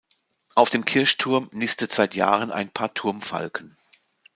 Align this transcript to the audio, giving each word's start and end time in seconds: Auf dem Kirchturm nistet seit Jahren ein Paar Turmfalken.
Auf 0.55 0.71
dem 0.71 0.83
Kirchturm 0.85 1.47
nistet 1.51 1.91
seit 1.91 2.15
Jahren 2.15 2.49
ein 2.49 2.71
Paar 2.71 2.91
Turmfalken. 2.91 3.77